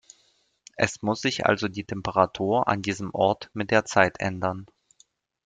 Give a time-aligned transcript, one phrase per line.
[0.77, 4.65] Es muss sich also die Temperatur an diesem Ort mit der Zeit ändern.